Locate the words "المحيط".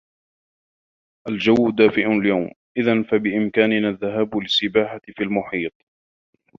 5.23-5.73